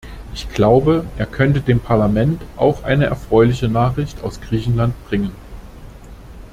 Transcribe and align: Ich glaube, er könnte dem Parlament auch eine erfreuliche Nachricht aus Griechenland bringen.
Ich 0.33 0.49
glaube, 0.49 1.05
er 1.19 1.27
könnte 1.27 1.61
dem 1.61 1.79
Parlament 1.79 2.41
auch 2.57 2.81
eine 2.81 3.05
erfreuliche 3.05 3.67
Nachricht 3.69 4.23
aus 4.23 4.41
Griechenland 4.41 4.95
bringen. 5.09 5.31